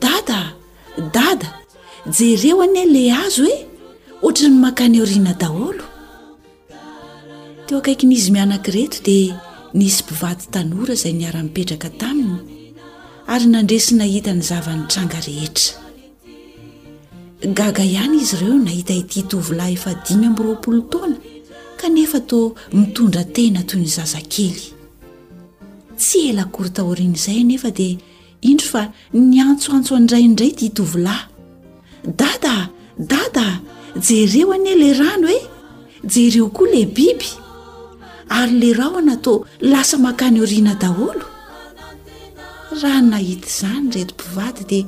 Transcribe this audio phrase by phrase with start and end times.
[0.00, 0.42] dada
[1.14, 1.50] dada
[2.18, 3.56] jereo ane le azo oe
[4.26, 5.84] ohatra ny mankany oriana daholo
[7.66, 9.40] teo akaiky nizy mianankireto dia
[9.78, 12.38] nisy mpivaty tanora zay niara-mipetraka taminy
[13.32, 15.74] ary nandresy nahita ny zava-nitranga rehetra
[17.58, 21.16] gaga ihany izy ireo nahita ity htovylay efadimy am'roapolo taona
[21.80, 22.38] kanefa to
[22.78, 24.62] mitondra tena toy ny zazakely
[25.98, 27.94] tsy ela korta orian' izay nefa dia
[28.40, 31.24] indro fa ny antsoantso andrayindray ti tovilahy
[32.16, 33.60] dada dada
[34.08, 35.40] jereo anie lay rano hoe
[36.04, 37.28] jereo koa le biby
[38.28, 41.24] ary leraho anatao lasa mankany oriana daholo
[42.80, 44.84] raha n nahita izany retim-pivady dia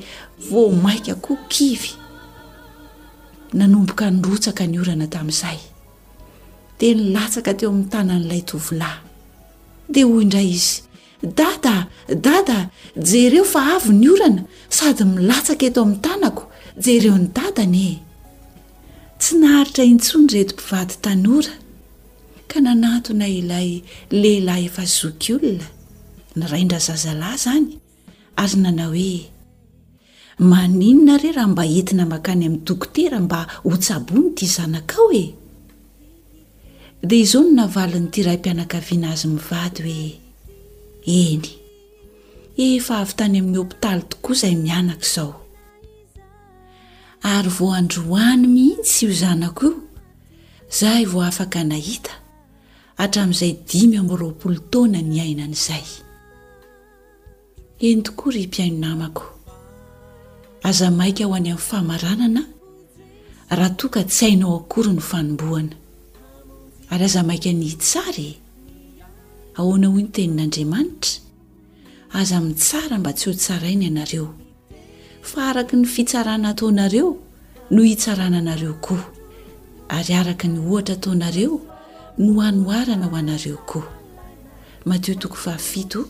[0.50, 1.90] vo maika koa kivy
[3.54, 5.58] nanomboka nrotsaka ny orana tamin'izay
[6.78, 9.00] de nilatsaka teo amin'ny tanan'ilay tovilahy
[9.88, 10.87] dea hoy indray izy
[11.22, 14.42] dada dada jereo fa avo ny orana
[14.78, 16.42] sady milatsaka eto amin'ny tanako
[16.84, 17.98] jereo ny dadany e
[19.20, 21.52] tsy naharitra intsony zaetimpivady tanora
[22.50, 23.70] ka nanatona ilay
[24.20, 25.66] lehilahy efa zoky olona
[26.38, 27.68] ny raindra zazalahy izany
[28.42, 29.18] ary nanao hoe
[30.50, 35.24] maninona re raha mba entina makany amin'ny dokotera mba hotsabo ny ity izanakao e
[37.08, 40.06] dia izao minavalinyity ray mpianakaviana azy mivady hoe
[41.08, 41.48] eny
[42.76, 45.30] efa avy tany amin'ny hopitaly tokoa izay mianak' izao
[47.34, 49.74] ary vo androany mihiitsy io zanako io
[50.78, 52.12] za y vo afaka nahita
[53.00, 55.86] hatramin'izay dimy ambyroapolo taona ny ainan' izay
[57.88, 59.24] eny tokoa ry mpiainonamako
[60.68, 62.42] aza maika ho any amin'ny fahamaranana
[63.56, 65.76] raha toka tsy hainao akory no fanomboana
[66.92, 68.47] ary aza maika ny hid sary e.
[69.58, 74.26] ahoana ho ny tenin'andriamanitra aza amin'ny tsara mba tsy hotsarainy ianareo
[75.30, 77.08] fa araka ny fitsarana ataonareo
[77.74, 79.02] no hitsarananareo koa
[79.96, 81.56] ary araka ny ohatra ataonareo
[82.22, 83.88] no anoharana ho anareo koa
[84.86, 86.04] matio t7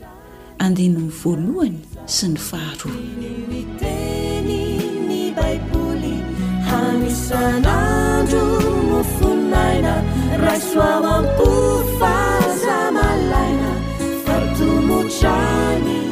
[0.65, 2.97] andenony voalohany sy ny faharoa
[15.09, 15.23] ش
[15.85, 16.08] 你 ي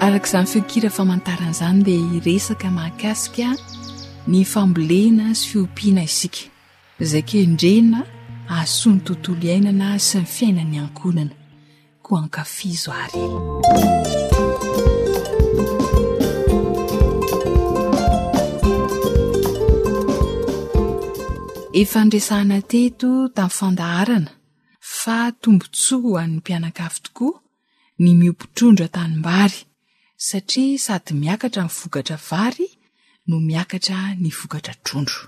[0.00, 3.50] arak'izany fikira famantaranaizany la resaka mahakasika
[4.28, 6.44] ny fambolena zy fiompiana isika
[7.10, 8.06] zay ke indrena
[8.60, 11.34] asoany tontolo iainana sy ny fiainany ankonana
[12.02, 14.25] koa ankafizo aryny
[21.82, 24.32] efandresahana teto tamin'ny fandaharana
[25.00, 27.34] fa tombontsoa oan'ny mpianaka afy tokoa
[28.02, 29.58] ny miopitrondro tanymbary
[30.28, 32.66] satria sady miakatra nivokatra vary
[33.28, 35.20] no miakatra ny vokatra trondro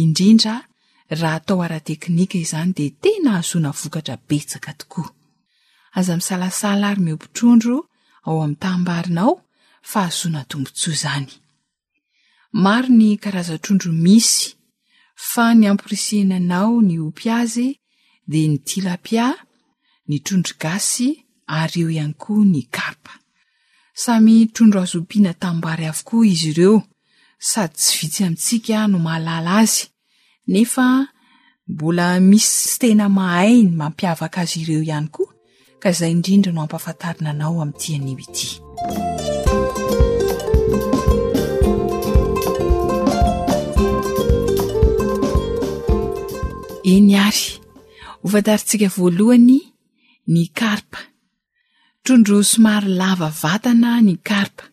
[0.00, 0.54] indrindra
[1.20, 5.08] raha atao arateknika izany de tena azona vokatra betsaka tokoa
[5.98, 7.76] aza misalasala ary miopotrondro
[8.26, 9.32] ao amin'ny taimbarinao
[9.90, 11.28] fa azonatombontsoa zany
[12.64, 14.44] maro ny karaza trondro misy
[15.14, 17.70] fa ny ampirisinanao ny ompy azy
[18.26, 19.32] de ny tilapia
[20.08, 23.12] ny trondro gasy aryeo ihany koa ny gapa
[23.94, 26.82] samy trondro azoompiana tammbary avokoa izy ireo
[27.38, 29.86] sady tsy vitsy amintsika no mahalala azy
[30.48, 31.06] nefa
[31.68, 35.30] mbola misy tsy tena mahainy mampiavaka azy ireo ihany koa
[35.82, 39.33] ka zay indrindra no ampiahafantarina anao ami'ti an'o ity
[46.92, 47.44] eny ary
[48.26, 49.54] ofantaritsika voalohany
[50.32, 51.00] ny karpa
[52.04, 54.64] trondro somary lava vatana ny karpa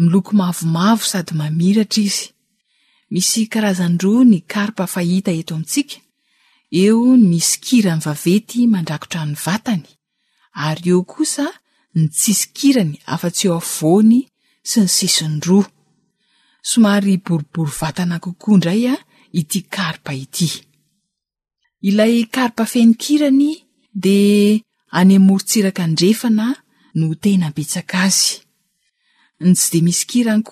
[0.00, 2.24] miloko mavomavo sady mamiratra izy
[3.12, 5.96] misy karazany roa ny karpa fa hita eto amintsika
[6.84, 9.84] eo ny sikirany vavety mandrakotra ny vatany
[10.66, 11.46] ary eo kosa
[11.98, 14.18] ny tsisikirany afa-tsy eo avoany
[14.68, 15.68] sy ny sison roa
[16.70, 18.96] somary boribory vatana kokoa ndray a
[19.40, 20.50] ity karpa ity
[21.84, 23.44] ilay karpa fenikirany
[24.02, 24.60] de
[25.00, 26.46] anymoritsiraka ndrefana
[26.98, 28.36] no tenaetsk azyy
[29.56, 30.50] tsy de misy kirany s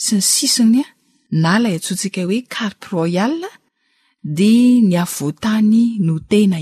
[0.05, 3.33] synysinyatstsika hoe arpe royal
[4.37, 4.51] de
[4.89, 6.59] ny avotany noena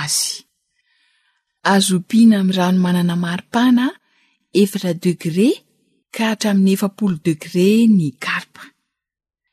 [0.00, 3.84] naopiana amy rano manana aipana
[4.60, 5.48] efatra degré
[6.16, 7.66] kahatraamin'ny efapolo degré
[7.98, 8.54] ny karp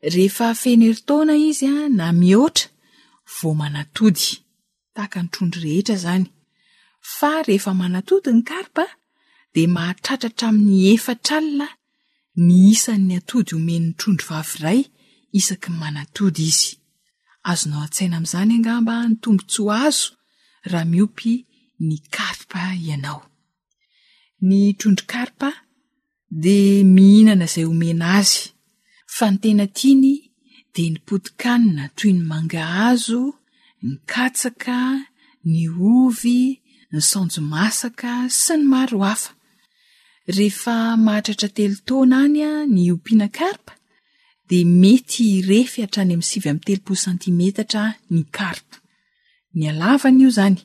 [0.02, 2.68] rehefa feneritaona izy a na mihoatra
[3.36, 4.26] vo manatody
[4.94, 6.26] tahaka ny trondro rehetra zany
[7.18, 8.84] fa rehefa manatody ny karpa
[9.54, 11.66] de mahatratratra amin'ny efatralina
[12.46, 14.80] ny isan'ny atody omeny'ny trondro vavyray
[15.38, 16.70] isaky ny manatody izy
[17.50, 20.08] azonao an-tsaina am'izany angamba ny tombontsoa azo
[20.70, 21.32] raha miopy
[21.86, 23.20] ny karpa ianao
[24.48, 25.48] ny trondro karpa
[26.44, 26.56] de
[26.94, 28.40] mihinana zay omena azy
[29.16, 30.14] fa ny tena tiany
[30.74, 33.22] de ny potikanina toy ny mangahazo
[33.86, 34.76] ny katsaka
[35.50, 35.60] ny
[35.96, 36.38] ovy
[36.92, 38.12] ny sanjo masaka
[38.42, 39.32] sy ny maro hafa
[40.36, 40.74] rehefa
[41.06, 43.72] mahatratra telo taona any a ny ompiana karpa
[44.48, 47.82] de mety irefy atrany amin'ny sivy amin'ny telopo santimetatra
[48.14, 48.76] ny karpa
[49.56, 50.58] ny alavana io zany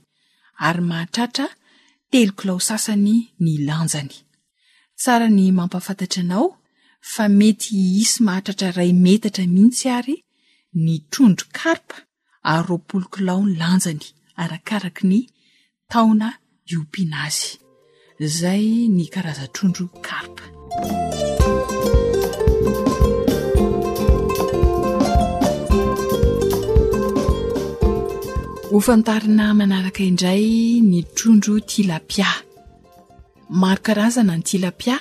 [0.67, 1.45] ary mahatratra
[2.11, 4.15] telokilao sasany ny lanjany
[4.99, 6.47] tsara ny mampafantatra anao
[7.13, 7.71] fa mety
[8.03, 10.15] isy mahatratra ray metatra mihitsy ary
[10.85, 11.97] ny trondro karpa
[12.51, 14.05] ary ropolokilao ny lanjany
[14.41, 15.19] arakaraka ny
[15.91, 16.27] taona
[16.69, 17.49] iompinaazy
[18.39, 20.43] zay ny karaza trondro karpa
[28.73, 30.45] hofantarina manaraka indray
[30.91, 32.29] ny trondro tilapia
[33.61, 34.95] maro karazana ny tilapia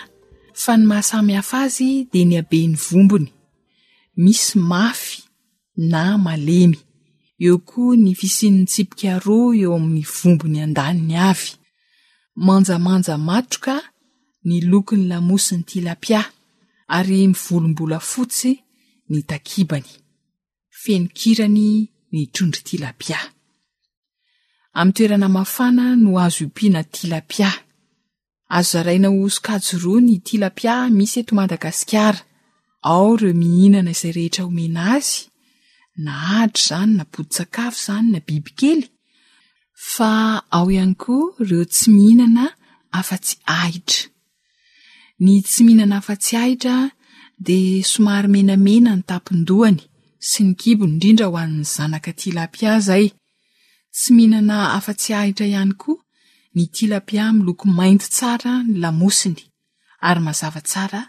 [0.62, 3.26] fa ny mahasamy hafa azy de ny aben'ny vombony
[4.22, 5.20] misy mafy
[5.90, 6.78] na malemy
[7.44, 11.50] eo koa ny fisinyn'ny tsipikaaro eo amin'ny vombony an-daniny avy
[12.46, 13.76] manjamanja matroka
[14.46, 16.22] ny lokony lamosiny tilapia
[16.96, 18.52] ary mivolombolafotsy
[19.10, 19.90] ny takibany
[20.82, 21.68] fenonkirany
[22.12, 23.18] ny trondry ti lapia
[24.78, 27.50] am'ny toerana mafana no azo ipiana tilapia
[28.48, 32.20] azo zaraina osokajoroa ny tilapia misy eto madagasikara
[32.92, 35.12] ao reo mihinana izay rehetra homena azy
[36.04, 38.84] na hatra zany na pody tsakafo zany na bibikely
[39.94, 40.10] fa
[40.56, 42.44] ao ihany koa reo tsy mihinana
[43.00, 43.98] afa-tsy aitra
[45.24, 46.76] ny tsy mihinana afa-tsy ahitra
[47.46, 47.58] de
[47.92, 49.78] somary menamena ny tapindoany
[50.30, 53.04] sy ny kibony indrindra hoann'ny zanaka tilapia zay
[53.96, 56.03] tsy mihinana afa-tsy aitra ihany koa
[56.54, 59.40] ny tilapia miloko mainty tsara ny lamosiny
[60.08, 61.00] ary mahazava tsara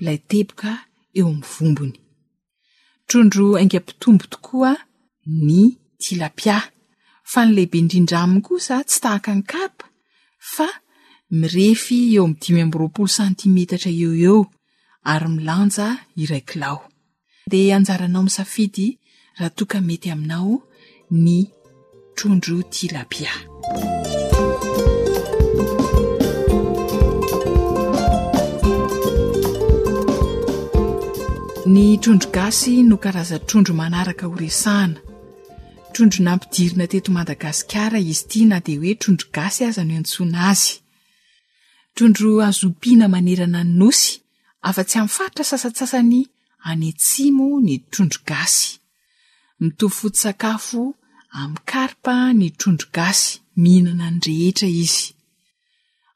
[0.00, 0.70] ilay teboka
[1.18, 1.96] eo amn'ny vombony
[3.08, 4.72] trondro aingam-pitombo tokoa
[5.46, 5.60] ny
[6.02, 6.56] tilapia
[7.32, 9.84] fa ny lehibe indrindra aminy kosa tsy tahaka ny kapa
[10.54, 10.68] fa
[11.38, 14.38] mirefy eo am'ny dimy am'yroapolo santimetatra eo eo
[15.12, 15.86] ary milanja
[16.22, 16.78] iraikilao
[17.52, 18.86] de anjaranao misafidy
[19.38, 20.50] raha toka mety aminao
[21.22, 21.36] ny
[22.16, 23.32] trondro tilapia
[31.70, 34.98] ny trondrogasy no karaza trondro manaraka horesahana
[35.94, 40.72] trondro nampidirina teto madagasikara izy ti na de hoe trondro gasy aza no antsona azy
[41.94, 44.12] trondro azo-piana manerana ny nosy
[44.68, 46.20] afa-tsy amin'ny faritra sasansasany
[46.70, 48.66] anetsimo ny trondrogasy
[49.60, 50.82] mitovifoto sakafo
[51.40, 53.30] amin'ny karipa ny trondro gasy
[53.62, 55.06] mihinana nyrehetra izy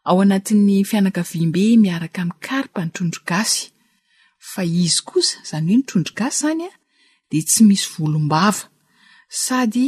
[0.09, 3.71] ao anatin'ny fianakavymbe miaraka min'ny karpa ny trondro gasy
[4.53, 6.73] fa izy kosa izany hoe ny trondrogasy zany a
[7.31, 8.67] de tsy misy volombava
[9.45, 9.87] sady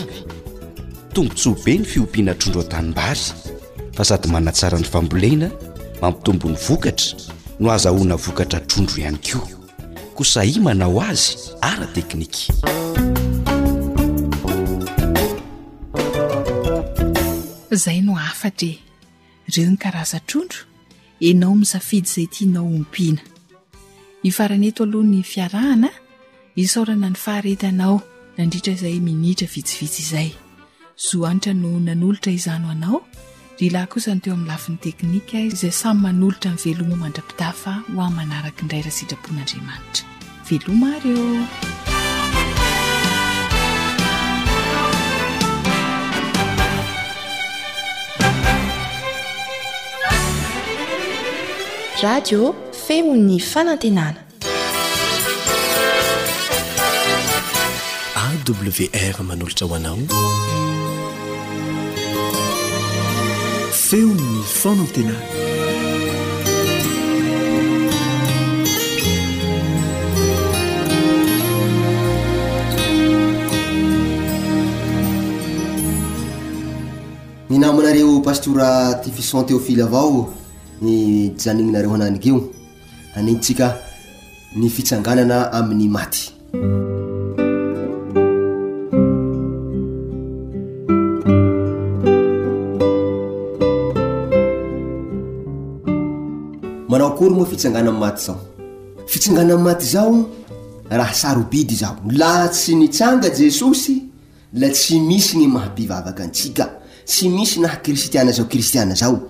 [1.13, 3.25] tombontso be ny fiompiana trondro a-tanim-bary
[3.95, 5.47] fa sady manatsara ny fambolena
[6.01, 7.11] mampitombony vokatra
[7.59, 9.49] no azahoana vokatra trondro ihany koa
[10.17, 12.71] kosai mana ho azy ara teknika
[17.75, 18.79] izay no afatra e
[19.51, 20.61] ireo ny karaza trondro
[21.19, 23.21] enao misafidy izay tinao ompiana
[24.29, 25.89] ifaraneto alohan'ny fiarahana
[26.63, 27.95] isaorana ny faharetanao
[28.37, 30.29] nandritra izay minitra vitsivitsy izay
[31.07, 33.01] zohanitra no nanolotra izano anao
[33.59, 38.61] rya lahy kosany teo amin'ny lafin'ny teknika izay samy manolotra ny veloma mandrapidafa hoa manaraka
[38.65, 40.03] indray rahasitrapon'andriamanitra
[40.49, 41.25] veloma areo
[52.03, 52.53] radio
[52.87, 54.19] feon'ny fanantenana
[58.23, 59.99] awr manolotra hoanao
[63.83, 65.21] feny fanantenana
[77.49, 78.71] ni namanareo pastora
[79.05, 80.33] divison téofily avao
[80.81, 82.49] ny janinynareo ananykio
[83.15, 83.77] anitsika
[84.55, 86.31] ny fitsanganana amin'ny maty
[96.89, 98.39] manao akory moa fitsangana a maty zao
[99.07, 100.29] fitsangananamaty zao
[100.89, 104.03] raha sarobidy zao lahaa tsy nitsanga jesosy
[104.53, 106.69] la tsy misy ny mahapivavaky antsika
[107.05, 109.29] tsy misy naha kristiana zao kristiana zao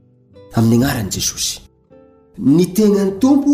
[0.57, 1.61] amin'ny agnarany jesosy
[2.37, 3.49] ny tegnany tompo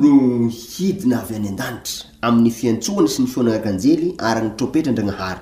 [0.00, 5.40] no hidina avy any an-danitra amin'ny fiantsoana sy ny foanaakanjely arantropetra andragnahary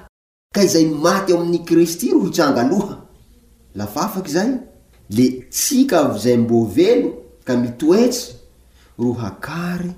[0.54, 2.96] ka izay maty o amin'ny kristy ro hitsanga loha
[3.78, 4.50] lafa afaky izay
[5.16, 7.08] le tsika avy zay mbovelo
[7.46, 8.24] ka mitoetsy
[8.98, 9.90] ro hakary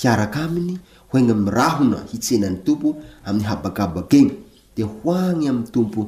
[0.00, 0.74] hiarak' aminy
[1.12, 2.88] hoigna mirahona hitsenany tompo
[3.28, 4.30] amin'ny habakabakegny
[4.76, 6.00] dia ho agny amin'ny tompo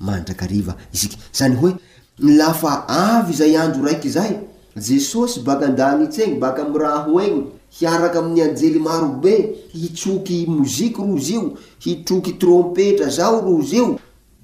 [0.00, 1.72] mandraka riva izy zanyoe
[2.22, 4.38] lafa avy zay andro raiky zay
[4.76, 11.34] jesosy baka andanitsyeny baka amy raha ho eny hiaraky ami'y anjely marobe hitroky moziky rozy
[11.34, 13.98] io hitroky trompetra zao rozy io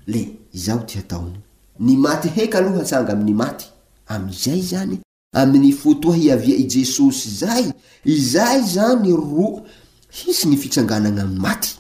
[0.07, 1.39] le izaho tia taony
[1.81, 3.67] ny maty heka aloh hatsanga ami'ny maty
[4.07, 4.99] amizay zany
[5.35, 7.71] amin'ny fotoa hiavia i jesosy zay
[8.05, 9.63] izay zany ro
[10.09, 11.77] hisy ny fitsangananamy maty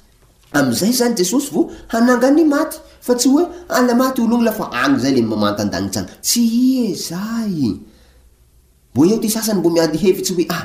[0.57, 3.45] amizay zany jesosy vo hanangany maty fa tsy hoe
[3.79, 7.55] alamaty ologny lafa ayzaylmmantaaiany tsy ie zay
[8.93, 10.65] mbo o ty sasany mbo miayhevitsy oea ah,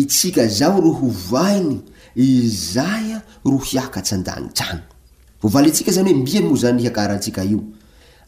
[0.00, 1.76] itsika zao rohovainy
[2.16, 6.98] izaya ro hiakatsandanitanyoytsikazany oeioanyk
[7.52, 7.60] o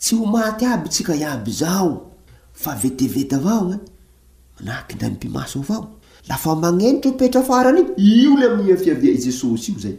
[0.00, 1.90] tsy ho maty aby tsika iaby zao
[2.62, 3.80] fa vetevety avao gne eh.
[4.58, 5.86] manahaky nda mimpimaso avao
[6.28, 9.96] lafa manentry opetra faranyi io le amafiaia i jesosy io zay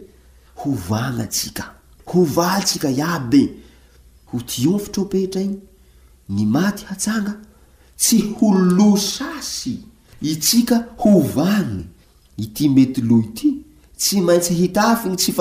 [0.60, 1.64] hovana tsika
[2.10, 3.42] hovatsika iaby
[4.28, 5.56] ho tio fitra opeitra igny
[6.34, 7.34] ny maty hatsanga
[8.00, 9.76] tsy ho lo sasy
[10.32, 11.84] itsika hovany
[12.44, 13.48] ity mety lo ity
[13.98, 15.32] tsy maintsy hitafigny tsya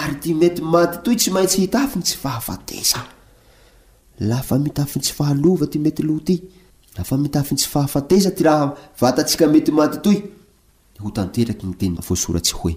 [0.00, 3.00] ary ty mety maty toy tsy maintsy hitafiny tsy fahafatesa
[4.30, 6.36] lafa mitafi tsy fahalova ty mety lo ty
[6.98, 8.66] lafa mitafi tsy fahafatesa ty raha
[9.00, 10.18] vatatsika mety maty toy
[11.02, 12.74] ho tanteraky ny teny voasoratsy hoe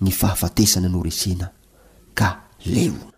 [0.00, 1.46] ny fahafatesany no resena
[2.18, 2.28] ka
[2.64, 3.17] leo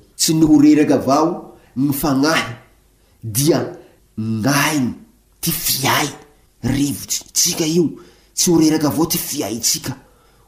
[0.21, 1.29] tsy nyhoreraky avao
[1.83, 2.47] ny fanahy
[3.35, 3.59] dia
[4.17, 4.93] 'ainy
[5.41, 6.07] ty fiay
[6.75, 7.83] rivotsy tsika io
[8.37, 9.93] tsy horeraky avao ty fiay tsika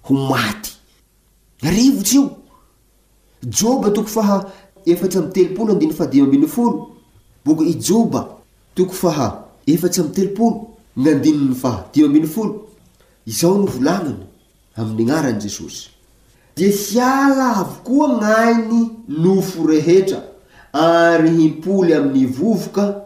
[0.06, 0.70] ho maty
[1.76, 2.24] rivotsy io
[3.58, 4.38] joba toko faha
[4.94, 6.74] efatsy amy telopolo andiny fahadima ambiny folo
[7.46, 8.20] boky i joba
[8.78, 9.28] toko faha
[9.74, 10.58] efatsy amy telopolo
[11.02, 12.54] gn'andinyy fahdim ambiny folo
[13.32, 14.24] izao no volanana
[14.80, 15.93] am'ny 'arany jesosy
[16.56, 20.20] de iala avokoa gnainy nofo rehetra
[20.74, 23.06] ary impoly amny vovoka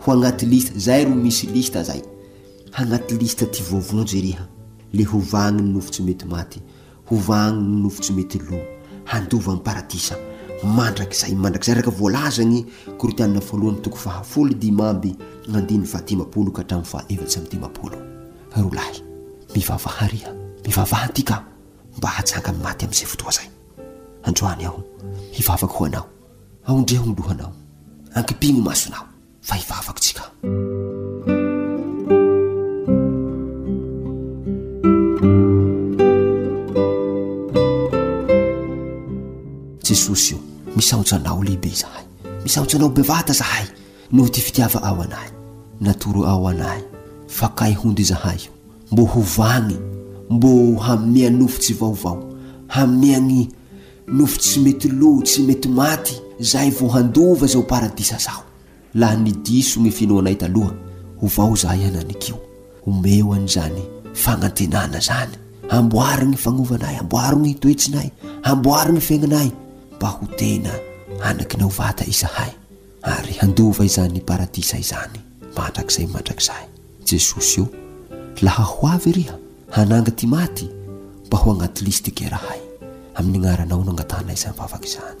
[0.00, 2.02] ho anaty lista zay ro misy lista zay
[2.72, 4.46] agnaty lista ty voavonjyha
[4.92, 6.60] le hovany nofotsy mety maty
[7.08, 8.56] hovany nofotsy mety o
[9.12, 9.52] anova
[10.62, 12.62] anrakayy ay
[12.96, 15.16] kortianiaoalohanytoko fahafoly dimamby
[15.54, 16.84] andiny faimaolokhatramy
[20.64, 21.16] faesy
[22.36, 23.30] aakamaty amzay o
[26.68, 27.52] oaodreloaao
[28.14, 29.09] akipino masonao
[29.42, 30.22] fahivavakytsika
[39.88, 40.40] jesosy io
[40.76, 42.04] misaotsanao lehibe zahay
[42.44, 43.66] misaotsanao bevata zahay
[44.12, 45.28] noho ty fitiava ao anay
[45.80, 46.82] natoro ao anay
[47.28, 48.50] fa kay hondy zahay io
[48.92, 49.76] mbo hovany
[50.30, 52.24] mbo hamea nofotsy vaovao
[52.68, 53.48] hamea gny
[54.06, 58.49] nofo tsy mety lo tsy mety maty zay vo handova zao paradisa zao
[58.94, 60.72] laha nidiso gny finoanay taloha
[61.20, 62.38] ho vao zahay hananikio
[62.86, 63.82] omeo any izany
[64.22, 65.34] fagnantenana zany
[65.78, 68.08] amboarigny fagnovanay amboarogny toetsinay
[68.46, 69.50] hamboariny fiegnanay
[69.96, 70.72] mba ho tena
[71.22, 72.50] anakinao vata izahay
[73.12, 75.20] ary handova izany paradisa izany
[75.58, 76.66] mandrakizay mandrakizahay
[77.06, 77.66] jesosy o
[78.42, 79.36] laha ho avy ryha
[79.76, 80.66] hananga ty maty
[81.26, 82.60] mba ho agnaty listykera hay
[83.14, 85.20] amin'ny agnaranao noagnatana izany vavaky izany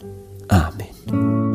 [0.62, 1.49] amen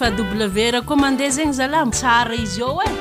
[0.00, 0.22] fa bw
[0.74, 2.96] ra koa mandeha zegny zalamsara izy ao e eh.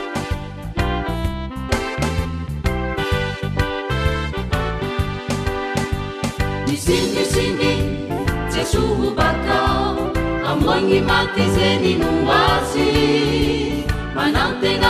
[6.68, 7.72] misinsiny
[8.54, 9.62] sysoobaka
[10.52, 12.90] amogny maty zeny nomazy
[14.16, 14.90] manatena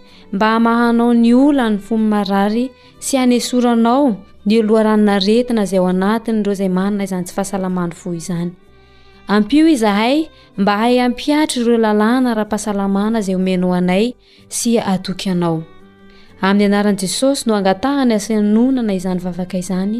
[0.33, 2.69] mba amahanao ny olan'ny fom marary
[3.03, 4.07] sy hanesoranao
[4.47, 8.51] ny loharanonaretina zay o anatiny reo zay manana izany tsy fahasalamany fo izany
[9.27, 14.05] ampio izahay mba hay ampiatry ireo lalàna raha-pahasalamana zay omeno anay
[14.57, 15.57] sy adokyanao
[16.47, 19.97] amin'ny anaran'i jesosy no angataha ny asanonana izany vavaka izany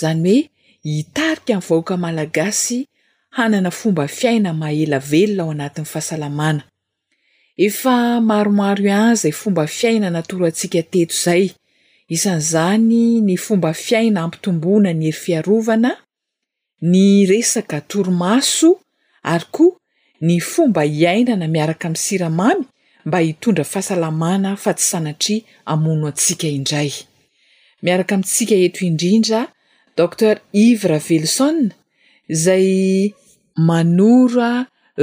[0.00, 0.48] zany hoe
[0.96, 2.78] hitarika amin'nyvahoka malagasy
[3.36, 11.46] hanana fomba fiaina mahelavelona ao anatin'ny fahasalamanaefamaromaro a zay fomba fiaina natorasikaetozay
[12.14, 12.84] isan'izany
[13.26, 15.92] ny fomba fiaina ampitombona ny eri fiarovana
[16.92, 18.68] ny resaka torimaso
[19.32, 19.74] ary koa
[20.26, 22.62] ny fomba iainana miaraka amin'ny siramamy
[23.06, 25.36] mba hitondra fahasalamana fa tsy sanatri
[25.72, 26.90] amono antsiaka indray
[27.84, 29.40] miaraka mintsika eto indrindra
[29.98, 30.34] docter
[30.66, 31.58] ivra vellison
[32.44, 32.68] zay
[33.68, 34.50] manora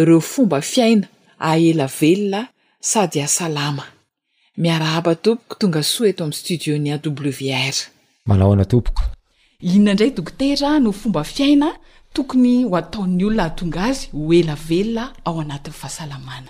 [0.08, 1.08] reo fomba fiaina
[1.52, 2.42] aela veloa
[2.90, 3.86] sady asalama
[4.58, 7.14] miarahabatompoko tonga soheto ami'ny studiony aw r
[8.26, 9.02] manao ana tompoko
[9.62, 11.68] inona ndray dokotera no fomba fiaina
[12.14, 16.50] tokony ho ataon'ny olona atonga azy hoelavelona ao anatin'ny fahasalamana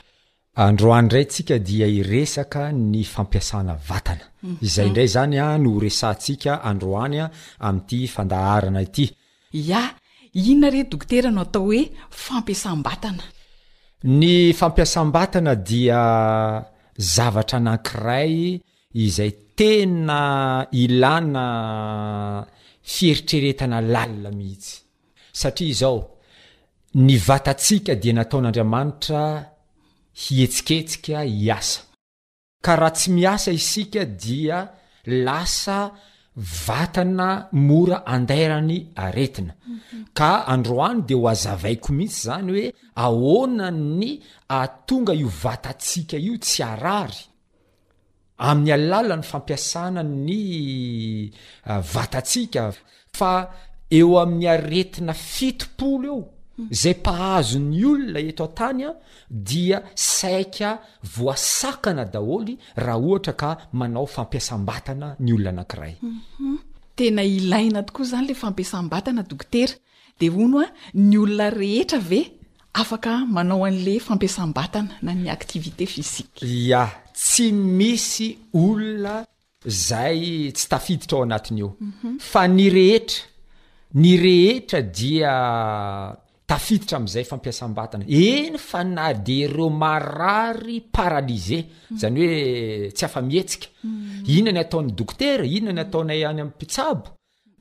[0.67, 4.55] androany ndray ntsika dia iresaka ny fampiasana vatana mhm.
[4.63, 9.05] izay ndray zany a no resantsika androanya ami'ity fandaharana ity
[9.81, 9.83] a
[10.33, 11.91] inona reny dokotera no atao hoe
[14.59, 16.67] fampiasabatanayiasban
[16.97, 18.57] zavatra anankiray
[18.93, 20.21] izay tena
[20.81, 21.45] ilàna
[22.93, 24.75] fieritreretana lalina mihitsy
[25.39, 25.99] satria izao
[27.05, 29.23] ny vatatsika dia nataon'andriamanitra
[30.21, 31.79] hietsiketsika hiasa
[32.65, 34.57] ka raha tsy miasa isika dia
[35.25, 35.79] lasa
[36.37, 39.55] vatana mora andairany aretina
[40.13, 42.65] ka androany dia ho azavaiko mihitsy zany hoe
[43.05, 44.11] ahona ny
[44.47, 47.17] atonga io vatatsika io tsy arary
[48.47, 50.43] amin'ny alalan'ny fampiasana ny
[51.71, 52.63] ah, vatatsika
[53.19, 53.33] fa
[53.97, 56.21] eo amin'ny aretina fitopolo eo
[56.71, 58.93] zay mpahazo ny olona eto an-tany a
[59.29, 60.79] dia saika
[61.17, 66.57] voasakana daholy raha ohatra ka manao fampiasam-batana ny olona anankiray mhm.
[66.95, 69.73] tena ilaina tokoa zany le fampiasambatana dokotera
[70.19, 72.21] de o no a ny olona rehetra ve
[72.73, 76.83] afaka manao an'le fampiasam-batana na ny aktivité fisika ya
[77.13, 79.25] tsy misy olona
[79.65, 82.19] zay tsy tafiditra ao anatiny io mhm.
[82.19, 83.25] fa ny rehetra
[83.93, 85.33] ny rehetra dia
[86.47, 91.59] tafiditra ami'izay fampiasam-batana eny fa na de ireo marary paralize
[91.95, 92.37] izany hoe
[92.95, 94.33] tsy afa-mihetsika mm.
[94.35, 97.05] inona ny ataon'ny dokotera inona ny ataonaay any amin'ympitsabo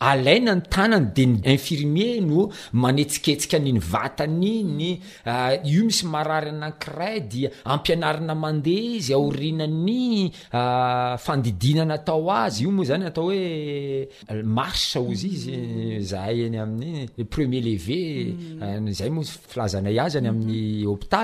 [0.00, 2.38] alaina ny tanany de ny infirmier no
[2.82, 4.88] manetsiketsika aniny vatany iny
[5.32, 12.70] ah, io misy marary anakiray dia ampianarana mandeha izy aorinany ah, fandidinana tao azy io
[12.76, 21.22] moa zany atao hoe eh, ars ozy iz eh, zahayny ami' premier leezaymoaazanayazany eh, amin'yôta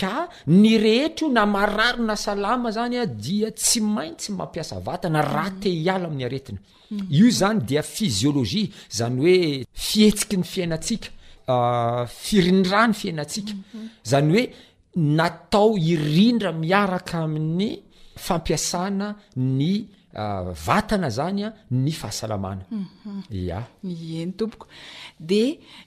[0.00, 0.14] ka
[0.60, 6.06] nyrehetra na marary na salama zany a dia tsy maintsy mampiasa vatana raha te hiala
[6.08, 6.58] amin'ny aretina
[6.92, 7.06] Hmm.
[7.08, 8.68] io zany dia fiziolojia
[8.98, 11.08] zany hoe fihetsiki ny fiainantsika
[11.54, 13.86] ah, firindra ny fiainantsika mhm.
[14.10, 14.44] zany hoe
[15.18, 17.70] natao irindra miaraka amin'ny
[18.26, 19.08] fampiasana
[19.56, 19.70] ny
[20.22, 23.22] ah, vatana zany a ny fahasalamana mhm.
[23.46, 23.62] ya
[24.20, 24.66] eny tompoko
[25.30, 25.42] de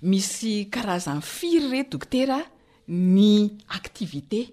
[0.10, 2.39] misy karazan'ny firy ren dokotera
[3.20, 3.34] ny
[3.80, 4.43] activité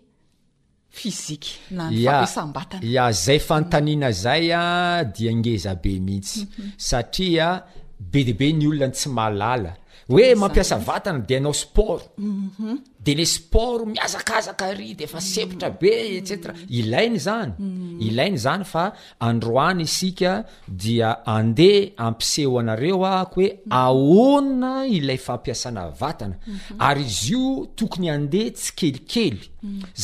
[1.70, 4.12] nafasbatan ia zay fantanina mm.
[4.14, 6.70] zay a dia ngeza be mihitsy mhm.
[6.76, 7.64] satria
[7.99, 9.76] be debe ny olonan tsy malala
[10.09, 12.78] hoe mampiasa vatana de anao sport mhm.
[13.05, 16.68] de le sport miazakazaka ry de efa setra be etcetra mm.
[16.68, 17.99] ilainy zany mm.
[18.09, 18.84] ilainy zany fa
[19.28, 23.49] androany isika dia andeha ampiseho anareo ahko hoe
[23.80, 26.78] aona ilay fampiasana vatana mhm.
[26.88, 29.43] ary izy io tokony andeha tsy kelikely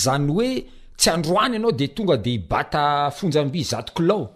[0.02, 0.52] zany oe
[0.98, 4.32] tsy androany ianao de tonga de hibata fonjamby zatokilao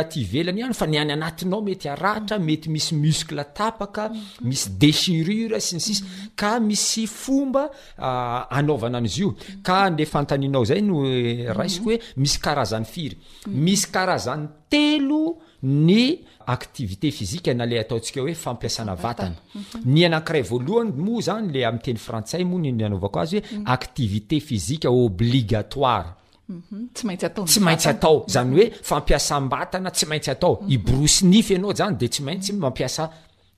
[0.02, 4.10] aty velany ihany fa ny any anatinao mety aratra mety misy muskle tapaka
[4.42, 6.04] misy decirura siny sisy
[6.36, 7.64] ka misy fomba
[8.58, 13.16] anaovana amiizy io ka le fantaninao zay no e, raisiko hoe misy karazan'ny firy
[13.48, 19.84] misy karazany telo ny aktivité fizika na la ataontsika hoe fampiasana vatana mhm.
[19.93, 23.64] ny anankiray voalohany moa zany le ami'teny frantsay moa ny nyanaovako azy hoe mhm.
[23.76, 26.16] activité fizika obligatoiretsy
[26.50, 27.58] mhm.
[27.66, 32.52] maintsy atao zany hoe fampiasambatana tsy maintsy atao i borosynify ianao zany de tsy maintsy
[32.64, 33.06] mampiasa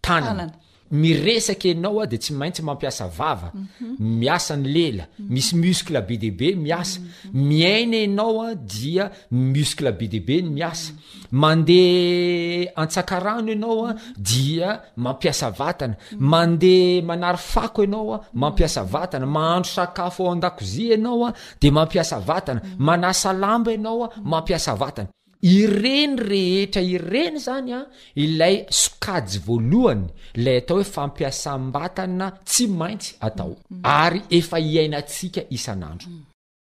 [0.01, 0.51] tanana
[0.91, 3.95] miresaka anao a de tsy maintsy mampiasa vava mhm.
[4.19, 5.31] miasa ny lela mhm.
[5.33, 7.31] misy muskle be debe miasa mhm.
[7.49, 10.91] miaina anao a dia muskle be dehbe ny miasa
[11.41, 14.69] mandeha antsakarano anao a dia
[15.03, 15.95] mampiasa vatana
[16.31, 22.19] mandeha manary fako anao a mampiasa vatana mahandro sakafo ao an-dakozia anao a de mampiasa
[22.19, 25.09] vatana manasa lamba anao a mampiasa vatana
[25.41, 27.81] ireny rehetra ireny zany a
[28.15, 30.03] ilay sokajy voalohany
[30.37, 36.11] lay atao hoe fampiasam-batana tsy maintsy atao ary efa iainatsika isan'andro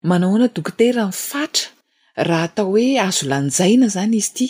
[0.09, 1.69] manao ana dokotera ny fatra
[2.29, 4.47] raha atao hoe azo lanjaina zany izy ity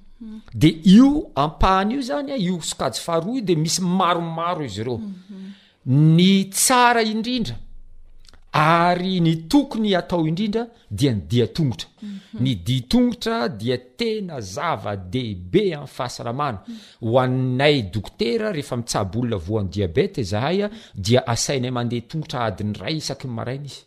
[0.54, 4.98] de io ampahany io zanya io sokajo faharoa io de misy maromaro izy reo
[6.18, 7.56] ny tsara indrindra
[8.52, 10.64] ary ny tokony atao indrindra
[10.98, 11.88] dia ny diatongotra
[12.44, 16.60] ny ditongotra dia tena zava-dehiibe amin'ny fahasalamana
[17.06, 20.70] ho ainay dokotera rehefa mitsab olona voan'ny diabeta zahay a
[21.06, 23.82] dia asainay mandeha tongotra adiny ray isaky nymaraina izy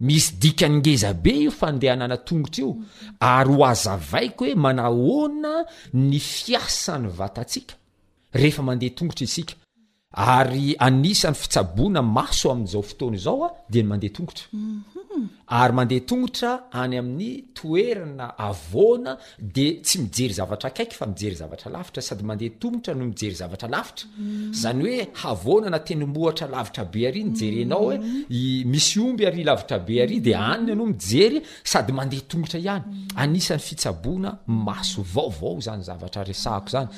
[0.00, 2.76] misy dika nyngezabe io fa ndeha hanana tongotra io
[3.20, 5.52] ary ho aza vaiko hoe manahoana
[5.94, 7.74] ny fiasan'ny vatatsika
[8.32, 9.54] rehefa mandeha tongotra isika
[10.12, 14.99] ary anisan'ny fitsaboana maso amin'izao fotoana zao a dia ny mandeha tongotra mhm.
[15.50, 16.50] ary mandeha tongotra
[16.82, 19.12] any amin'ny toerana avoana
[19.56, 23.68] de tsy mijery zavatra akaiky fa mijery zavatra lavitra sady mandeha tongotra no mijery zavatra
[23.76, 24.06] lavitra
[24.62, 27.90] zany hoe havona na teny mohatra lavitra be ary nyjery anao
[28.40, 28.40] e
[28.72, 31.38] misy omby ary lavitra be ary de aniny anao mijery
[31.72, 32.84] sady mandeha tongotra ihany
[33.22, 36.88] anisan'ny fitsaboana maso vaovao zany zavatra resahko zany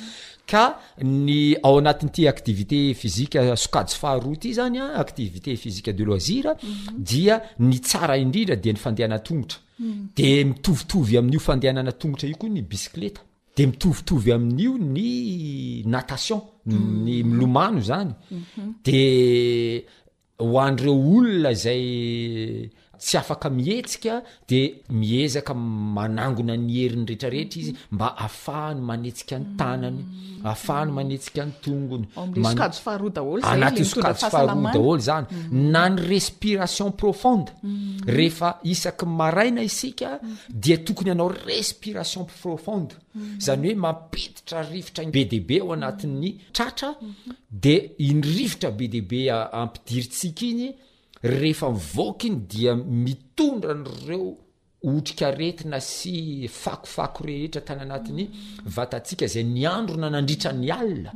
[0.47, 6.05] ka ny ao anatin'ity activité fizika sokadso faharoa ity zany a ah, activité pfisika de
[6.05, 6.99] loisira ah, mhm.
[7.05, 10.09] dia ny tsara indrindra di ny fandehana tongotra mhm.
[10.17, 13.21] de mitovitovy amin'io fandehana na tongotra io koa ny bisikleta
[13.57, 17.03] de mitovitovy amin'io ny natation mhm.
[17.05, 18.13] ny milomano zany
[18.85, 19.01] de
[20.39, 22.71] hoandreo olona zay
[23.03, 24.61] tsy afaka mihetsika de
[24.99, 30.47] miezaka manangona ny herin'ny rehetrarehetra izy mba ahafahany manetsika ny tanany mm.
[30.47, 35.27] ahafahany manetsika ny tongonyanaty afaharoa daoly zany
[35.73, 38.01] na ny respiration profonde mm.
[38.17, 40.37] rehefa isaky maraina isika mm.
[40.63, 42.95] dia tokony anao respiration profonde
[43.39, 47.35] zany hoe mampetitra rivotra be deabe ao anatin'ny tratra mm-hmm.
[47.51, 50.69] de inyrivotra be deabe ampidiritsika iny
[51.23, 54.37] rehefa mivokany dia mitondranyreo
[54.83, 58.25] otrikaretina sy fakofako rehetra tany anatiny
[58.67, 61.13] vatatsika zay ny andro na nandritrany alia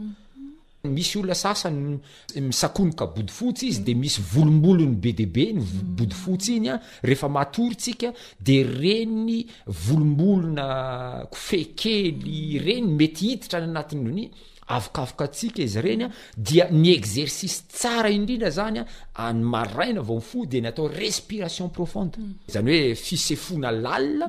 [0.87, 1.99] misy olona sasany
[2.39, 5.97] misakonika bodifotsy izy de misy volombolony be deabe ny mhm.
[5.99, 13.71] bodifotsy iny a rehefa matory tsika de reny volombolona kofeh kely reny mety hititra ny
[13.75, 14.31] anatin'nyiy
[14.69, 18.85] afakaafaka atsika izy ireny a dia ny exercise tsara indrindra zany a
[19.31, 22.35] any maraina avao mfo de natao respiration profonde hmm.
[22.53, 24.27] zany hoe fisefona lala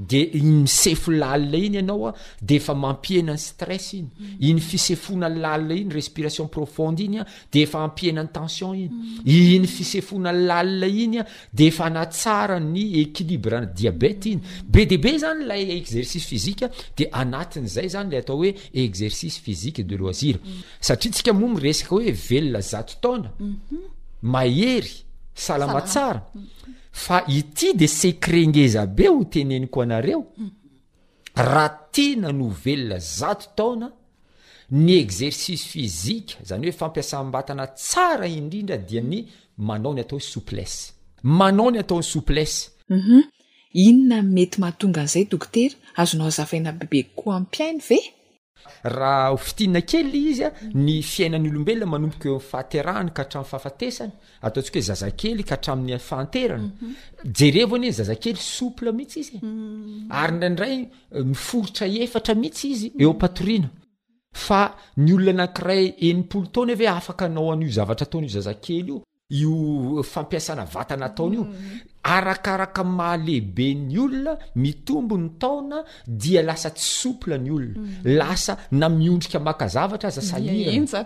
[0.00, 4.36] de iymisefo lalia iny ianao a de efa mampienany stresse iny mm.
[4.48, 9.34] iny fisefona lalina iny respiration profonde iny a de efa ampienany tension iny mm.
[9.58, 15.44] iny fisefonany lalina iny a de efa natsara ny equilibreny diabety iny be deibe zany
[15.50, 20.62] lay exercise phizike de anatin'izay zany lay atao hoe exercice phisique de loisire mm.
[20.80, 23.84] satria tsika moa mo resaka hoe velona zato taona mhm.
[24.22, 25.09] mahery
[25.48, 26.20] aaa
[27.04, 30.22] fa ity de secretngeza be ho teneniko anareo
[31.50, 33.88] raha tena novelna zato taona
[34.84, 39.18] ny exercise fizika zany hoe fampiasambatana tsara indrindra dia ny
[39.68, 40.82] manao ny atao hoe souplese
[41.22, 43.20] manao ny ataony soupleseu mhm.
[43.86, 47.98] inona mety mahatonga an'izay dokotera azonao azafaina bebe koa ampyainy ve
[48.82, 54.12] raha fitinina kely izy a ny fiainan'nyolombelona manompoka eofahaterahany ka hatramin'ny fahafatesany
[54.46, 56.94] ataontsika hoe zazakely ka hatramin'ny fanterana mhm.
[57.40, 60.08] jereva any oen y zazakely sople mihitsy izy mhm.
[60.22, 63.70] ary ndraindray eh, miforotra efatra mihitsy izy eo apatoriana
[64.46, 64.62] fa
[65.04, 68.98] ny olona nakiray enimpolo taony ave afaka anao han'io zavatra ataonaio zazakely io
[69.30, 71.54] io fampiasana vatana taona io mm.
[72.02, 77.90] arakaraka mahalehiben'ny olona mitombo'ny taona dia lasa tsysoplnyolona mm.
[78.04, 81.04] lasa na miondrika makazavatra zasia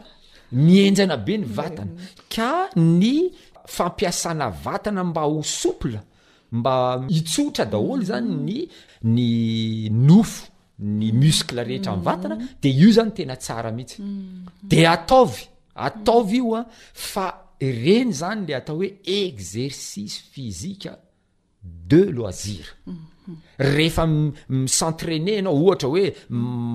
[0.53, 1.51] mienjana be ny mm.
[1.53, 1.93] vatana
[2.35, 3.31] ka ny
[3.67, 6.01] fampiasana vatana mba ho sopla
[6.53, 8.69] mba itsotra daolo zany
[9.05, 11.17] nyny ofony
[11.69, 11.95] ea
[17.71, 20.93] ireny zany le atao hoe exercice phisika
[21.91, 22.65] de loisir
[23.75, 24.05] rehefa
[24.63, 26.07] misentraîne anao ohatra hoe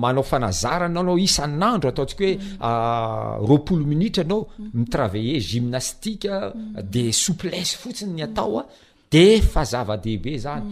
[0.02, 3.46] manao fanazarana nao isan'andro ataontsika hoe mm.
[3.48, 4.70] roapolo minitra anao mm.
[4.80, 6.82] mitravaller gymnastiqe mm.
[6.94, 8.68] de souplesse fotsiny ny atao a
[9.14, 10.66] de fa zava-dehibe zany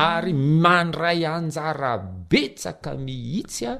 [0.00, 0.32] ary
[0.64, 1.92] mandray anjara
[2.30, 3.72] be tsaka mihitsya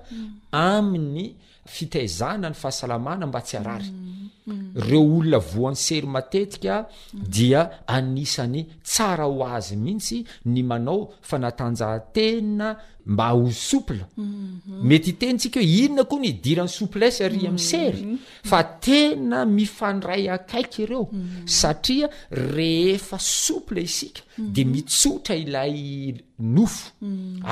[0.66, 1.26] amin'ny
[1.70, 4.54] fitaizana ny fahasalamana mba tsy arary mm-hmm.
[4.54, 4.82] mm-hmm.
[4.88, 12.68] reo olona voan'ny sery matetika dia anisany tsara ho azy mihitsy ny manao fanatanjahantena
[13.06, 14.82] mba ho sopla mm-hmm.
[14.90, 18.02] mety teny ntsika hoe inona koa ny diran'ny souples ary amin'ny sery
[18.50, 21.04] fa tena mifandray akaiky ireo
[21.46, 22.10] satria
[22.54, 26.16] rehefa sopla isika de mitsotra ilay
[26.54, 26.92] nofo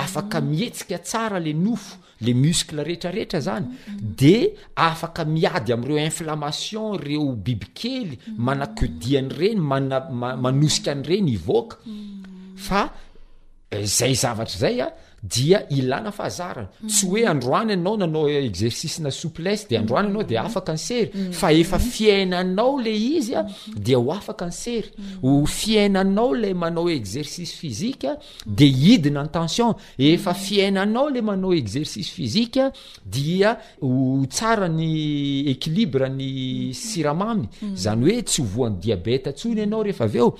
[0.04, 3.66] afaka mihetsika tsara la nofo le muscle rehetrarehetra zany
[4.00, 11.76] de afaka miady amireo inflamation reo bibykely manakodiany reny mana manosika any reny ivoaka
[12.56, 12.80] fa
[13.70, 14.92] eh, zay zavatra zay a ah,
[15.22, 16.88] dia ilana fahazarana mhm.
[16.88, 21.50] tsy oe androany ianao nanao exercisi-na souplese de androany anao de afaka ny sery fa
[21.52, 23.74] efa fiainanao le izya mhm.
[23.82, 25.20] dia ho afaka ny sery mhm.
[25.22, 28.16] ho fiainanao lay manao exercise fizikaa
[28.46, 32.72] de hidina antension efa fiainanao la manao exercise fizika
[33.04, 40.36] dia ho tsarany equilibre ny siramamy zany hoe tsy ovoany diabeta antsony ianao rehefa aveo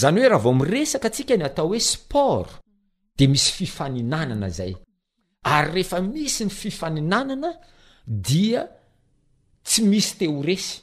[0.00, 2.50] zany hoe raha vao miresaka atsika ny atao hoe sport
[3.18, 4.76] de misy fifaninanana zay
[5.44, 7.52] ary rehefa misy ny fifaninanana
[8.06, 8.66] dia
[9.64, 10.82] tsy misy te oresy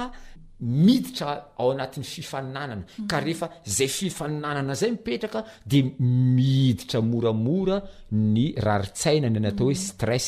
[0.59, 3.07] miditra ao anatin'ny fifainanana mhm.
[3.07, 7.77] ka rehefa zay fifananana zay mipetraka de miiditra moramora
[8.11, 9.85] ny raritsainany natao hoe mhm.
[9.89, 10.27] stress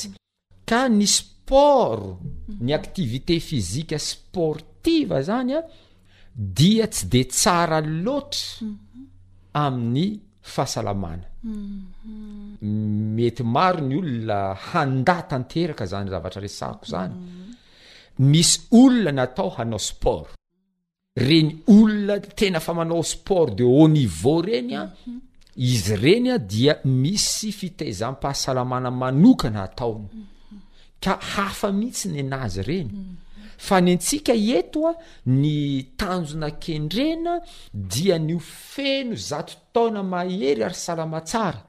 [0.69, 2.61] ka ny spport mhm.
[2.65, 5.59] ny aktivité fizika sportiva zany a
[6.57, 8.67] dia tsy de tsara loatra
[9.65, 10.05] amin'ny
[10.53, 11.27] fahasalamana
[13.15, 14.39] mety maro ny olona
[14.71, 17.13] handah tanteraka zany zavatra resako zany
[18.19, 20.27] misy olona natao hanao sport
[21.15, 24.83] reny olona tena fa manao sport de hau niveau reny a
[25.55, 30.07] izy reny a dia misy fitaizahm-pahasalamana manokana ataony
[31.03, 32.89] ka hafa mihitsy ny an'azy reny
[33.57, 34.93] fa nyantsika eto a
[35.25, 37.33] ny tanjona kendrena
[37.73, 41.61] dia ny ofeno zato taona mahery ary salama tsara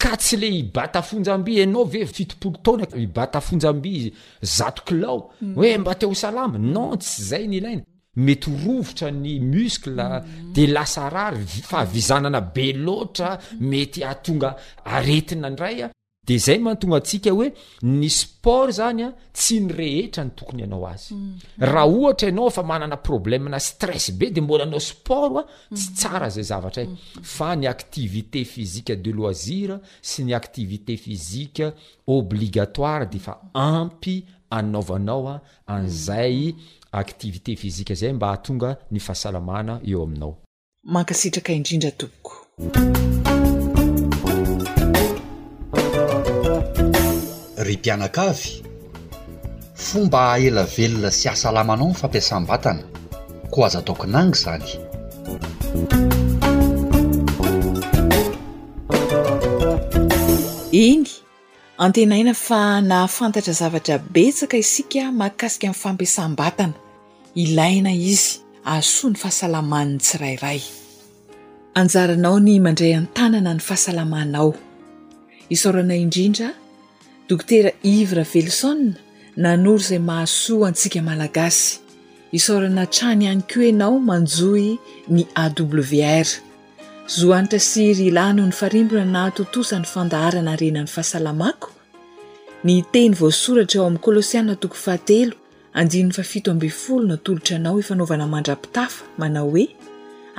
[0.00, 4.12] ka tsy le hibatafonjamby anao ve fitopolo taona ibatafonja mby
[4.56, 5.54] zato kilao mm.
[5.56, 7.82] hoe mba teo ho salama non tsy zay ny laina
[8.16, 10.52] mety horovotra ny muskle mm.
[10.54, 13.60] de lasarary fahavizanana be loatra mm.
[13.70, 15.90] mety ahatonga aretina ndraya
[16.30, 17.48] d zay manotonga atsika hoe
[17.82, 21.38] ny sport zany a tsy ny rehetra ny tokony ianao azy mhm.
[21.58, 25.96] raha ohatra ianao fa manana problèmna stress be de mbola anao sport a tsy mhm.
[25.96, 26.86] tsara zay zavatra e.
[26.86, 26.96] mhm.
[27.22, 31.72] fa ny activité fisika de loisire sy ny activité fisika
[32.06, 36.54] obligatoire de fa ampy anaovanao a anzay
[36.92, 40.36] activité fisika zay mba hahatonga ny fahasalamana eo aminao
[40.84, 42.38] mankasitraka indrindra tompoko
[47.64, 48.62] ry mpianaka avy
[49.76, 52.82] fomba haela velona sy asalamanao ny fampiasam-batana
[53.52, 54.68] ko azataokonangy zany
[60.72, 61.04] iny
[61.78, 66.74] antenaina fa nahafantatra zavatra betsaka isika mahakasika amin'n fampiasam-batana
[67.36, 68.40] ilaina izy
[68.74, 70.60] azoa ny fahasalamanny tsirairay
[71.80, 74.50] anjaranao ny mandray an-tanana ny fahasalamanao
[75.54, 76.48] isaorana indrindra
[77.30, 78.70] dokotera ivra veliso
[79.44, 81.68] nanory izay mahasoa antsika malagasy
[82.36, 84.66] isaorana trany any ko inao manjoy
[85.14, 86.26] ny awr
[87.16, 91.68] zohanitra siry ilanyho ny farimbona na hatotosany fandaharana renany fahasalamako
[92.66, 95.34] ny teny voasoratra ao amin'ny kolosianna toko fahatelo
[95.78, 99.66] andinny fafito ambnyfolona tolotra anao ifanaovana mandra-pitafa manao hoe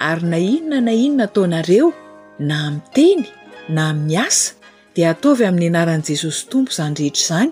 [0.09, 1.89] ary na inona na inona atao nareo
[2.49, 3.23] na minyteny
[3.75, 4.59] na mi'y asa
[5.09, 7.51] ataovy amin'ny anaran'i jesosy tompo izany rehetra izany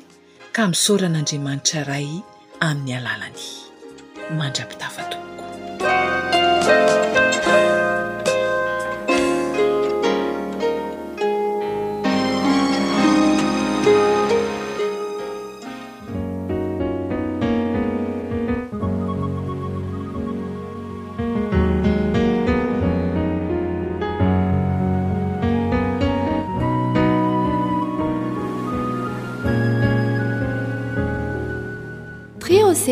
[0.55, 2.09] ka misaoran'andriamanitra ray
[2.69, 3.45] amin'ny alalany
[4.39, 5.43] mandra-pitafa tonko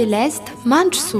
[0.04, 1.20] elest mandroso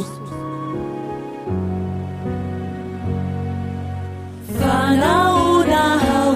[4.60, 6.34] fanao nahao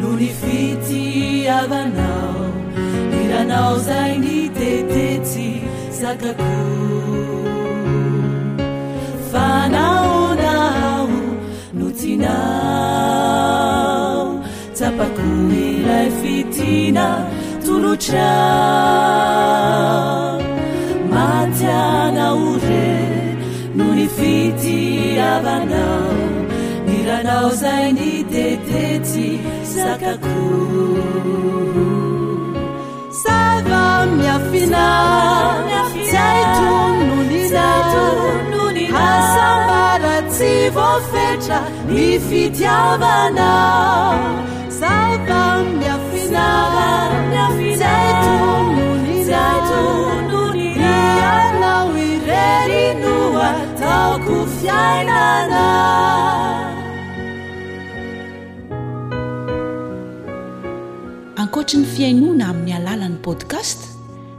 [0.00, 2.44] no ni fityavanao
[3.12, 5.48] miranao zay ni tetetsy
[6.00, 6.79] sakako
[15.08, 17.26] kirai fitina
[17.64, 18.32] tonotra
[21.12, 22.94] matyana ore
[23.76, 26.12] nohny fitiavanao
[26.86, 29.28] ni ranao zay ny tetetsy
[29.72, 30.48] sakako
[33.22, 33.84] sava
[34.16, 34.86] myafina
[36.28, 44.19] aitononony asamara tsy vofetra ny fitiavanao
[61.42, 63.80] ankoatry ny fiainoana amin'ny alalan'ny podkast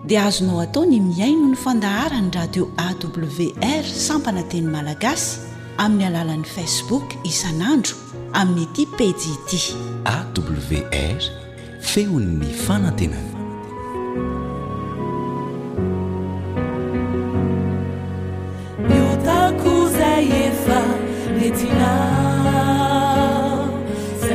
[0.10, 5.40] dia azonao atao ny miaino ny fandahara ny radio awr sampana teny malagasy
[5.84, 7.96] amin'ny alalan'i facebook isan'andro
[8.40, 9.60] amin'nyti pedy ity
[10.16, 10.58] awr
[11.92, 13.31] feon'ny fanantenan
[21.56, 21.72] zay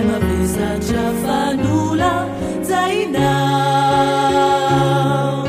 [0.08, 2.12] mapesara fanola
[2.68, 5.40] zainao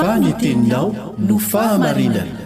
[0.00, 0.92] faneteninao
[1.26, 2.42] no fahamarinana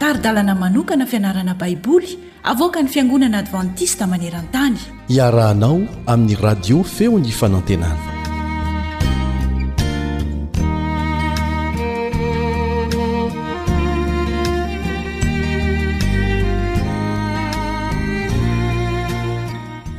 [0.00, 2.10] taridalana manokana fianarana baiboly
[2.52, 4.78] avoka ny fiangonana advantista maneran-tany
[5.16, 5.76] iarahanao
[6.12, 8.06] amin'ny radio feo ny fanantenana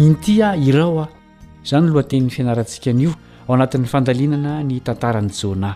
[0.07, 1.13] intia irao aho
[1.73, 3.13] zany loha tenin'ny fianarantsika nio
[3.47, 5.71] ao anatin'ny fandalinana ny tantarani jona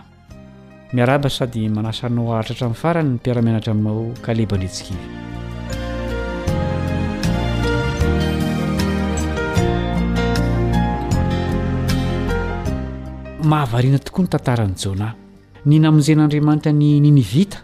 [0.92, 4.92] miarabata sady manasanao aritrahtramin'ny farany ny mpiaramenatra aminao kalebandretsik
[13.50, 15.08] mahavariana tokoa ny tantarani jona
[15.66, 17.58] nina amonjen'andriamanitra ny nini vita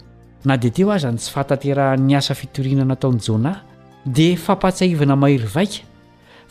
[0.44, 3.52] na di teo aza ny tsy fantateraha niasa fitoriana na ataony jona
[4.16, 5.80] dia fampatsahivana mahery vaika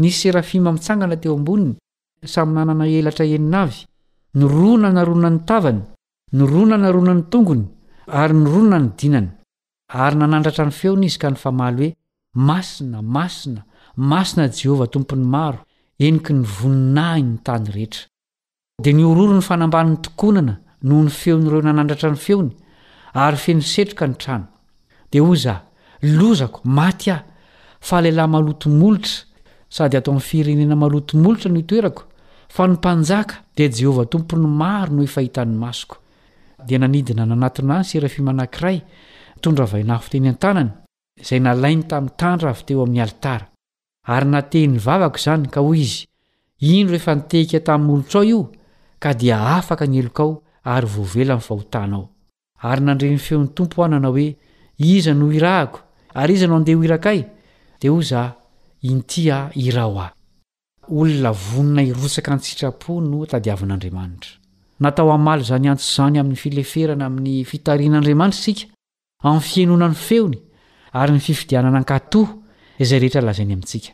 [0.00, 1.74] nyy serafima mitsangana teo amboniny
[2.32, 3.78] samy nanana elatra henina avy
[4.40, 5.80] nyroana narona ny tavany
[6.36, 7.64] ny roana naroana ny tongony
[8.20, 9.28] ary nyroona ny dinany
[10.04, 11.96] ary nanandratra ny feona izy ka ny famaly hoe
[12.48, 13.60] masina masina
[14.10, 15.58] masina jehovah tompony maro
[16.06, 18.04] eniky ny voninahi ny tany rehetra
[18.84, 20.54] dia niororo ny fanamban'ny tokonana
[20.88, 22.50] noho ny feon'ireo nanandratra ny feony
[23.24, 24.46] ary fenosetroka ny trano
[25.12, 25.60] dia hoy zao
[26.18, 27.24] lozako maty aho
[27.88, 29.28] fa lehilay malotomolotra
[29.70, 32.02] sady atao amin'ny firenena maloto molotra no itoerako
[32.48, 35.96] fa no mpanjaka dia jehovah tompony maro noho efahitan'ny masoko
[36.66, 38.78] dia nanidina nanaay seraanankiray
[39.46, 40.78] ondraayitanaeo
[44.08, 46.06] a'yry natehny vavako izany ka hoy izy
[46.58, 48.52] indro rehefa nitehika tamin'nyolotra ao io
[48.98, 50.32] ka dia afaka nyelokao
[50.64, 52.08] aryvoavela mnyahotanaao
[52.70, 54.26] ary nandreny feon'ny tompo anana oe
[54.78, 55.78] iza no irahako
[56.20, 57.20] ary iza no andea hirakay
[57.80, 58.39] dia oza
[58.80, 60.10] intia irao ah
[60.88, 64.32] olona vonina irotsaka ny sitrapo no tadiavin'andriamanitra
[64.80, 68.64] natao hamaly izany antso izany amin'ny fileferana amin'ny fitarian'andriamanitra isika
[69.28, 70.38] amin'ny fienona ny feony
[71.00, 72.32] ary ny fifidianana ankatòha
[72.82, 73.90] izay rehetra lazainy amintsika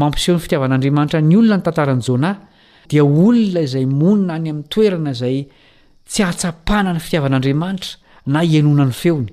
[0.00, 2.36] mampiseho ny fitiavan'andriamanitra ny olona ny tantarany jonahy
[2.90, 5.38] dia olona izay monina any amin'ny toerana izay
[6.10, 7.98] tsy hatsapana ny fitiavan'andriamanitra
[8.34, 9.32] na ienona ny feony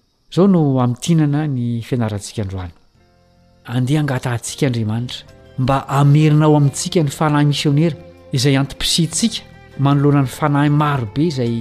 [0.33, 2.71] zao no ami'ntinana ny fianarantsika androana
[3.77, 5.17] andeha angata antsika andriamanitra
[5.63, 7.97] mba amerinao amintsika ny fanahy misionera
[8.35, 9.41] izay antom-pisintsika
[9.85, 11.53] manoloana ny fanahy marobe izay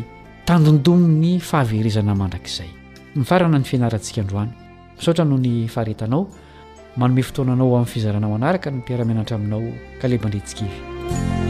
[0.46, 2.70] tandondomi ny fahaverezana mandrakizay
[3.16, 4.52] mifarana ny fianarantsikaandroany
[5.02, 6.22] saotra noho ny faharetanao
[6.96, 9.62] manome fotoananao amin'ny fizarana manaraka ny mpiaramenatra aminao
[10.00, 11.49] kaleban-drentsikevy